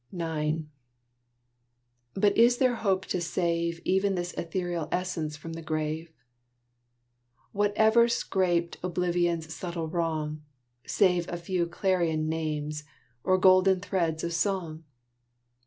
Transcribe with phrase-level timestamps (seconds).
[0.11, 0.63] IX
[2.15, 6.11] But is there hope to save Even this ethereal essence from the grave?
[7.51, 10.41] What ever 'scaped Oblivion's subtle wrong
[10.87, 12.83] Save a few clarion names,
[13.23, 14.85] or golden threads of song?